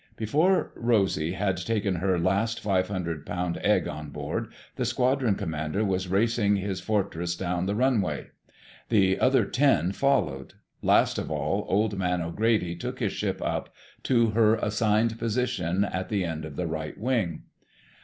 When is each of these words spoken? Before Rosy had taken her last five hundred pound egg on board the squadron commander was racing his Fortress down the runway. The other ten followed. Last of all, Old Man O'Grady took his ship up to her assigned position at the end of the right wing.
Before 0.17 0.71
Rosy 0.75 1.33
had 1.33 1.57
taken 1.57 1.97
her 1.97 2.17
last 2.17 2.59
five 2.59 2.87
hundred 2.87 3.23
pound 3.23 3.57
egg 3.59 3.87
on 3.87 4.09
board 4.09 4.51
the 4.75 4.83
squadron 4.83 5.35
commander 5.35 5.85
was 5.85 6.07
racing 6.07 6.55
his 6.55 6.81
Fortress 6.81 7.35
down 7.35 7.67
the 7.67 7.75
runway. 7.75 8.31
The 8.89 9.19
other 9.19 9.45
ten 9.45 9.91
followed. 9.91 10.55
Last 10.81 11.19
of 11.19 11.29
all, 11.29 11.67
Old 11.69 11.99
Man 11.99 12.19
O'Grady 12.19 12.75
took 12.75 12.97
his 12.99 13.13
ship 13.13 13.43
up 13.43 13.75
to 14.01 14.31
her 14.31 14.55
assigned 14.55 15.19
position 15.19 15.83
at 15.85 16.09
the 16.09 16.25
end 16.25 16.45
of 16.45 16.55
the 16.55 16.65
right 16.65 16.97
wing. 16.97 17.43